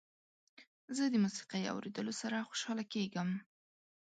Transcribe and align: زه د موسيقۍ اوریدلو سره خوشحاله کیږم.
زه 0.95 1.03
د 1.07 1.15
موسيقۍ 1.23 1.63
اوریدلو 1.73 2.13
سره 2.21 2.45
خوشحاله 2.49 2.83
کیږم. 2.93 3.29